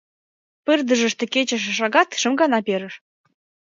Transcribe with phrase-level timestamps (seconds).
[0.65, 2.93] Пырдыжыште кечыше шагат шым гана перыш.